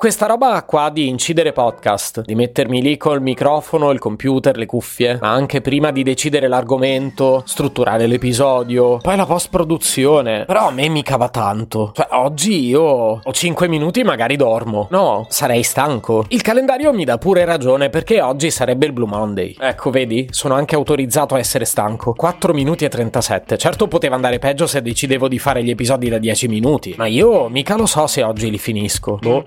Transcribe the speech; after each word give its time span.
Questa 0.00 0.26
roba 0.26 0.62
qua 0.62 0.90
di 0.90 1.08
incidere 1.08 1.50
podcast, 1.50 2.20
di 2.20 2.36
mettermi 2.36 2.80
lì 2.80 2.96
col 2.96 3.20
microfono, 3.20 3.90
il 3.90 3.98
computer, 3.98 4.56
le 4.56 4.64
cuffie, 4.64 5.18
ma 5.20 5.32
anche 5.32 5.60
prima 5.60 5.90
di 5.90 6.04
decidere 6.04 6.46
l'argomento, 6.46 7.42
strutturare 7.44 8.06
l'episodio, 8.06 8.98
poi 8.98 9.16
la 9.16 9.26
post-produzione. 9.26 10.44
Però 10.44 10.68
a 10.68 10.70
me 10.70 10.86
mica 10.86 11.16
va 11.16 11.28
tanto. 11.30 11.90
Cioè, 11.92 12.06
oggi 12.12 12.66
io 12.66 12.80
ho 12.80 13.32
5 13.32 13.66
minuti 13.66 13.98
e 13.98 14.04
magari 14.04 14.36
dormo. 14.36 14.86
No, 14.92 15.26
sarei 15.30 15.64
stanco. 15.64 16.26
Il 16.28 16.42
calendario 16.42 16.92
mi 16.92 17.04
dà 17.04 17.18
pure 17.18 17.44
ragione 17.44 17.90
perché 17.90 18.22
oggi 18.22 18.52
sarebbe 18.52 18.86
il 18.86 18.92
Blue 18.92 19.08
Monday. 19.08 19.56
Ecco, 19.58 19.90
vedi, 19.90 20.28
sono 20.30 20.54
anche 20.54 20.76
autorizzato 20.76 21.34
a 21.34 21.40
essere 21.40 21.64
stanco. 21.64 22.12
4 22.12 22.54
minuti 22.54 22.84
e 22.84 22.88
37. 22.88 23.58
Certo 23.58 23.88
poteva 23.88 24.14
andare 24.14 24.38
peggio 24.38 24.68
se 24.68 24.80
decidevo 24.80 25.26
di 25.26 25.40
fare 25.40 25.64
gli 25.64 25.70
episodi 25.70 26.08
da 26.08 26.18
10 26.18 26.46
minuti, 26.46 26.94
ma 26.96 27.06
io 27.06 27.48
mica 27.48 27.74
lo 27.74 27.86
so 27.86 28.06
se 28.06 28.22
oggi 28.22 28.48
li 28.48 28.58
finisco. 28.58 29.18
Boh. 29.20 29.46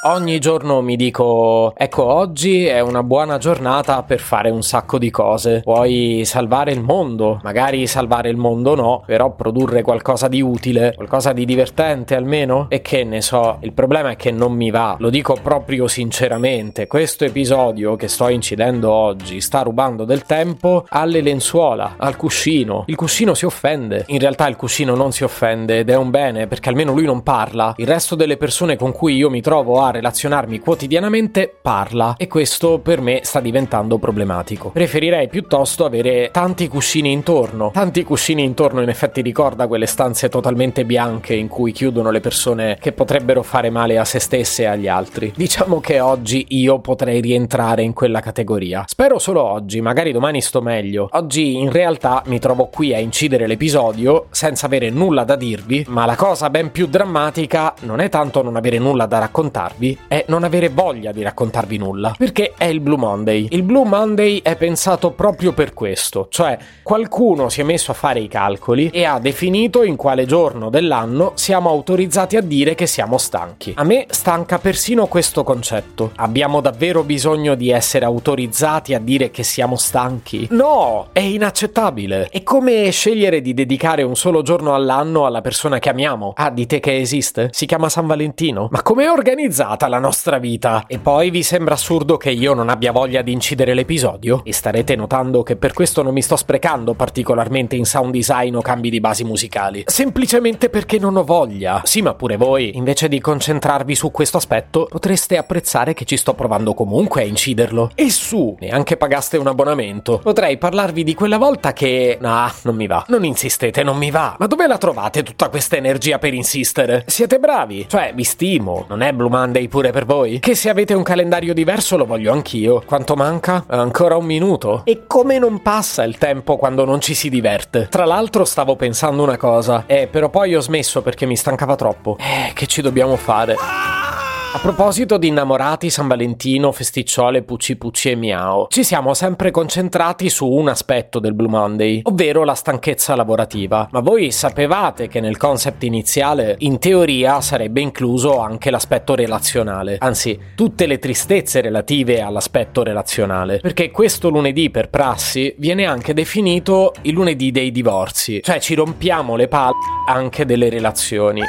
Ogni 0.00 0.38
giorno 0.38 0.80
mi 0.80 0.94
dico, 0.94 1.72
ecco, 1.76 2.04
oggi 2.04 2.66
è 2.66 2.78
una 2.78 3.02
buona 3.02 3.36
giornata 3.38 4.04
per 4.04 4.20
fare 4.20 4.48
un 4.48 4.62
sacco 4.62 4.96
di 4.96 5.10
cose. 5.10 5.60
Puoi 5.64 6.22
salvare 6.24 6.70
il 6.70 6.80
mondo, 6.80 7.40
magari 7.42 7.84
salvare 7.88 8.28
il 8.28 8.36
mondo 8.36 8.76
no, 8.76 9.02
però 9.04 9.34
produrre 9.34 9.82
qualcosa 9.82 10.28
di 10.28 10.40
utile, 10.40 10.92
qualcosa 10.94 11.32
di 11.32 11.44
divertente 11.44 12.14
almeno. 12.14 12.66
E 12.68 12.80
che 12.80 13.02
ne 13.02 13.20
so, 13.20 13.56
il 13.62 13.72
problema 13.72 14.10
è 14.10 14.16
che 14.16 14.30
non 14.30 14.52
mi 14.52 14.70
va, 14.70 14.94
lo 15.00 15.10
dico 15.10 15.36
proprio 15.42 15.88
sinceramente. 15.88 16.86
Questo 16.86 17.24
episodio 17.24 17.96
che 17.96 18.06
sto 18.06 18.28
incidendo 18.28 18.92
oggi 18.92 19.40
sta 19.40 19.62
rubando 19.62 20.04
del 20.04 20.22
tempo 20.22 20.84
alle 20.90 21.20
lenzuola, 21.20 21.96
al 21.96 22.14
cuscino. 22.14 22.84
Il 22.86 22.94
cuscino 22.94 23.34
si 23.34 23.46
offende. 23.46 24.04
In 24.06 24.20
realtà 24.20 24.46
il 24.46 24.54
cuscino 24.54 24.94
non 24.94 25.10
si 25.10 25.24
offende 25.24 25.80
ed 25.80 25.90
è 25.90 25.96
un 25.96 26.10
bene 26.10 26.46
perché 26.46 26.68
almeno 26.68 26.92
lui 26.92 27.04
non 27.04 27.24
parla. 27.24 27.74
Il 27.78 27.88
resto 27.88 28.14
delle 28.14 28.36
persone 28.36 28.76
con 28.76 28.92
cui 28.92 29.16
io 29.16 29.28
mi 29.28 29.40
trovo 29.40 29.80
a 29.80 29.86
relazionarmi 29.90 30.58
quotidianamente 30.58 31.52
parla 31.60 32.14
e 32.16 32.26
questo 32.26 32.78
per 32.78 33.00
me 33.00 33.20
sta 33.22 33.40
diventando 33.40 33.98
problematico. 33.98 34.70
Preferirei 34.70 35.28
piuttosto 35.28 35.84
avere 35.84 36.30
tanti 36.32 36.68
cuscini 36.68 37.12
intorno. 37.12 37.70
Tanti 37.72 38.04
cuscini 38.04 38.44
intorno 38.44 38.82
in 38.82 38.88
effetti 38.88 39.20
ricorda 39.20 39.66
quelle 39.66 39.86
stanze 39.86 40.28
totalmente 40.28 40.84
bianche 40.84 41.34
in 41.34 41.48
cui 41.48 41.72
chiudono 41.72 42.10
le 42.10 42.20
persone 42.20 42.78
che 42.80 42.92
potrebbero 42.92 43.42
fare 43.42 43.70
male 43.70 43.98
a 43.98 44.04
se 44.04 44.18
stesse 44.18 44.62
e 44.62 44.66
agli 44.66 44.88
altri. 44.88 45.32
Diciamo 45.36 45.80
che 45.80 46.00
oggi 46.00 46.46
io 46.50 46.80
potrei 46.80 47.20
rientrare 47.20 47.82
in 47.82 47.92
quella 47.92 48.20
categoria. 48.20 48.84
Spero 48.86 49.18
solo 49.18 49.42
oggi, 49.42 49.80
magari 49.80 50.12
domani 50.12 50.40
sto 50.40 50.60
meglio. 50.60 51.08
Oggi 51.12 51.56
in 51.56 51.70
realtà 51.70 52.22
mi 52.26 52.38
trovo 52.38 52.66
qui 52.66 52.94
a 52.94 52.98
incidere 52.98 53.46
l'episodio 53.46 54.26
senza 54.30 54.66
avere 54.66 54.90
nulla 54.90 55.24
da 55.24 55.36
dirvi, 55.36 55.84
ma 55.88 56.06
la 56.06 56.16
cosa 56.16 56.50
ben 56.50 56.70
più 56.70 56.86
drammatica 56.86 57.74
non 57.80 58.00
è 58.00 58.08
tanto 58.08 58.42
non 58.42 58.56
avere 58.56 58.78
nulla 58.78 59.06
da 59.06 59.18
raccontarvi, 59.18 59.77
raccontarvi 59.78 59.98
è 60.08 60.24
non 60.28 60.44
avere 60.44 60.68
voglia 60.68 61.12
di 61.12 61.22
raccontarvi 61.22 61.76
nulla, 61.78 62.14
perché 62.16 62.54
è 62.56 62.64
il 62.64 62.80
Blue 62.80 62.98
Monday. 62.98 63.46
Il 63.50 63.62
Blue 63.62 63.84
Monday 63.84 64.40
è 64.42 64.56
pensato 64.56 65.12
proprio 65.12 65.52
per 65.52 65.72
questo, 65.72 66.26
cioè 66.30 66.58
qualcuno 66.82 67.48
si 67.48 67.60
è 67.60 67.64
messo 67.64 67.92
a 67.92 67.94
fare 67.94 68.20
i 68.20 68.28
calcoli 68.28 68.90
e 68.90 69.04
ha 69.04 69.18
definito 69.18 69.82
in 69.82 69.96
quale 69.96 70.26
giorno 70.26 70.68
dell'anno 70.70 71.32
siamo 71.34 71.70
autorizzati 71.70 72.36
a 72.36 72.40
dire 72.40 72.74
che 72.74 72.86
siamo 72.86 73.18
stanchi. 73.18 73.74
A 73.76 73.84
me 73.84 74.06
stanca 74.10 74.58
persino 74.58 75.06
questo 75.06 75.44
concetto. 75.44 76.12
Abbiamo 76.16 76.60
davvero 76.60 77.04
bisogno 77.04 77.54
di 77.54 77.70
essere 77.70 78.04
autorizzati 78.04 78.94
a 78.94 78.98
dire 78.98 79.30
che 79.30 79.42
siamo 79.42 79.76
stanchi? 79.76 80.48
No, 80.50 81.08
è 81.12 81.20
inaccettabile. 81.20 82.28
È 82.30 82.42
come 82.42 82.90
scegliere 82.90 83.40
di 83.40 83.54
dedicare 83.54 84.02
un 84.02 84.16
solo 84.16 84.42
giorno 84.42 84.74
all'anno 84.74 85.26
alla 85.26 85.40
persona 85.40 85.78
che 85.78 85.88
amiamo. 85.88 86.32
Ah, 86.34 86.50
dite 86.50 86.80
che 86.80 86.96
esiste? 86.96 87.50
Si 87.52 87.66
chiama 87.66 87.88
San 87.88 88.06
Valentino. 88.06 88.68
Ma 88.70 88.82
come 88.82 89.04
è 89.04 89.08
organizzato? 89.10 89.67
Complicata 89.68 89.88
la 89.88 89.98
nostra 89.98 90.38
vita. 90.38 90.84
E 90.86 90.98
poi 90.98 91.30
vi 91.30 91.42
sembra 91.42 91.74
assurdo 91.74 92.16
che 92.16 92.30
io 92.30 92.54
non 92.54 92.68
abbia 92.70 92.92
voglia 92.92 93.20
di 93.22 93.32
incidere 93.32 93.74
l'episodio? 93.74 94.40
E 94.44 94.52
starete 94.52 94.96
notando 94.96 95.42
che 95.42 95.56
per 95.56 95.72
questo 95.72 96.02
non 96.02 96.14
mi 96.14 96.22
sto 96.22 96.36
sprecando 96.36 96.94
particolarmente 96.94 97.76
in 97.76 97.84
sound 97.84 98.12
design 98.12 98.54
o 98.54 98.62
cambi 98.62 98.88
di 98.90 99.00
basi 99.00 99.24
musicali. 99.24 99.84
Semplicemente 99.86 100.70
perché 100.70 100.98
non 100.98 101.16
ho 101.16 101.24
voglia. 101.24 101.82
Sì, 101.84 102.00
ma 102.00 102.14
pure 102.14 102.36
voi, 102.36 102.76
invece 102.76 103.08
di 103.08 103.20
concentrarvi 103.20 103.94
su 103.94 104.10
questo 104.10 104.38
aspetto, 104.38 104.86
potreste 104.88 105.36
apprezzare 105.36 105.92
che 105.92 106.04
ci 106.04 106.16
sto 106.16 106.34
provando 106.34 106.72
comunque 106.74 107.22
a 107.22 107.24
inciderlo. 107.24 107.90
E 107.94 108.10
su, 108.10 108.56
neanche 108.60 108.96
pagaste 108.96 109.36
un 109.36 109.48
abbonamento. 109.48 110.18
Potrei 110.18 110.56
parlarvi 110.56 111.04
di 111.04 111.14
quella 111.14 111.38
volta 111.38 111.72
che... 111.72 112.18
Ah, 112.22 112.52
non 112.62 112.76
mi 112.76 112.86
va. 112.86 113.04
Non 113.08 113.24
insistete, 113.24 113.82
non 113.82 113.96
mi 113.96 114.10
va. 114.10 114.36
Ma 114.38 114.46
dove 114.46 114.66
la 114.66 114.78
trovate 114.78 115.22
tutta 115.22 115.48
questa 115.48 115.76
energia 115.76 116.18
per 116.18 116.34
insistere? 116.34 117.04
Siete 117.06 117.38
bravi. 117.38 117.86
Cioè, 117.88 118.12
vi 118.14 118.24
stimo. 118.24 118.86
Non 118.88 119.02
è 119.02 119.12
Blue 119.12 119.28
Monday 119.28 119.57
pure 119.66 119.90
per 119.90 120.04
voi? 120.04 120.38
Che 120.38 120.54
se 120.54 120.68
avete 120.68 120.94
un 120.94 121.02
calendario 121.02 121.52
diverso 121.52 121.96
lo 121.96 122.04
voglio 122.04 122.32
anch'io. 122.32 122.82
Quanto 122.86 123.16
manca? 123.16 123.64
Ancora 123.66 124.16
un 124.16 124.24
minuto? 124.26 124.82
E 124.84 125.02
come 125.08 125.38
non 125.38 125.60
passa 125.62 126.04
il 126.04 126.18
tempo 126.18 126.56
quando 126.56 126.84
non 126.84 127.00
ci 127.00 127.14
si 127.14 127.28
diverte? 127.28 127.88
Tra 127.90 128.04
l'altro 128.04 128.44
stavo 128.44 128.76
pensando 128.76 129.24
una 129.24 129.36
cosa, 129.36 129.84
eh, 129.86 130.06
però 130.06 130.28
poi 130.28 130.54
ho 130.54 130.60
smesso 130.60 131.02
perché 131.02 131.26
mi 131.26 131.36
stancava 131.36 131.74
troppo. 131.74 132.16
Eh, 132.20 132.52
che 132.52 132.66
ci 132.66 132.82
dobbiamo 132.82 133.16
fare? 133.16 134.07
A 134.50 134.60
proposito 134.60 135.18
di 135.18 135.28
innamorati, 135.28 135.90
San 135.90 136.08
Valentino, 136.08 136.72
festicciole, 136.72 137.42
pucci 137.42 137.76
pucci 137.76 138.12
e 138.12 138.14
miao, 138.14 138.66
ci 138.70 138.82
siamo 138.82 139.12
sempre 139.12 139.50
concentrati 139.50 140.30
su 140.30 140.48
un 140.48 140.68
aspetto 140.68 141.18
del 141.18 141.34
Blue 141.34 141.50
Monday, 141.50 142.00
ovvero 142.04 142.44
la 142.44 142.54
stanchezza 142.54 143.14
lavorativa. 143.14 143.88
Ma 143.92 144.00
voi 144.00 144.30
sapevate 144.30 145.06
che 145.06 145.20
nel 145.20 145.36
concept 145.36 145.82
iniziale, 145.82 146.56
in 146.60 146.78
teoria, 146.78 147.42
sarebbe 147.42 147.82
incluso 147.82 148.40
anche 148.40 148.70
l'aspetto 148.70 149.14
relazionale, 149.14 149.98
anzi, 150.00 150.38
tutte 150.54 150.86
le 150.86 150.98
tristezze 150.98 151.60
relative 151.60 152.22
all'aspetto 152.22 152.82
relazionale, 152.82 153.58
perché 153.58 153.90
questo 153.90 154.30
lunedì 154.30 154.70
per 154.70 154.88
prassi 154.88 155.54
viene 155.58 155.84
anche 155.84 156.14
definito 156.14 156.94
il 157.02 157.12
lunedì 157.12 157.50
dei 157.50 157.70
divorzi, 157.70 158.40
cioè 158.42 158.60
ci 158.60 158.74
rompiamo 158.74 159.36
le 159.36 159.46
palle 159.46 159.74
anche 160.08 160.46
delle 160.46 160.70
relazioni. 160.70 161.42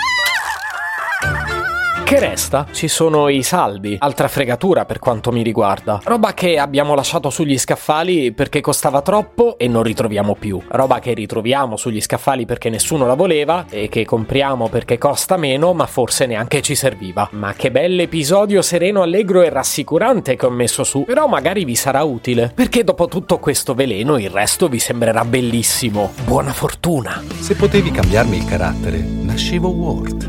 Che 2.10 2.20
resta? 2.20 2.66
Ci 2.72 2.88
sono 2.88 3.30
i 3.30 3.44
saldi, 3.44 3.96
altra 4.00 4.28
fregatura 4.28 4.84
per 4.84 4.98
quanto 4.98 5.32
mi 5.32 5.44
riguarda. 5.44 6.02
Roba 6.06 6.34
che 6.34 6.58
abbiamo 6.58 6.96
lasciato 6.96 7.30
sugli 7.30 7.56
scaffali 7.56 8.32
perché 8.32 8.62
costava 8.62 9.04
troppo 9.04 9.60
e 9.60 9.68
non 9.68 9.84
ritroviamo 9.84 10.34
più. 10.34 10.60
Roba 10.70 10.98
che 10.98 11.14
ritroviamo 11.14 11.78
sugli 11.78 12.02
scaffali 12.02 12.48
perché 12.48 12.72
nessuno 12.72 13.06
la 13.06 13.14
voleva 13.14 13.66
e 13.70 13.90
che 13.90 14.06
compriamo 14.06 14.70
perché 14.70 14.98
costa 14.98 15.38
meno 15.38 15.74
ma 15.74 15.86
forse 15.86 16.26
neanche 16.26 16.64
ci 16.64 16.74
serviva. 16.74 17.30
Ma 17.34 17.54
che 17.54 17.70
bell'episodio 17.70 18.64
sereno, 18.64 19.04
allegro 19.04 19.44
e 19.44 19.50
rassicurante 19.50 20.36
che 20.36 20.48
ho 20.48 20.50
messo 20.50 20.84
su. 20.84 21.04
Però 21.04 21.28
magari 21.28 21.64
vi 21.64 21.76
sarà 21.76 22.02
utile, 22.02 22.52
perché 22.56 22.84
dopo 22.84 23.08
tutto 23.08 23.38
questo 23.38 23.76
veleno 23.76 24.18
il 24.18 24.32
resto 24.32 24.68
vi 24.68 24.80
sembrerà 24.80 25.24
bellissimo. 25.24 26.14
Buona 26.26 26.54
fortuna! 26.54 27.22
Se 27.40 27.54
potevi 27.54 27.92
cambiarmi 27.92 28.38
il 28.38 28.46
carattere, 28.46 28.98
nascevo 28.98 29.70
Ward. 29.70 30.29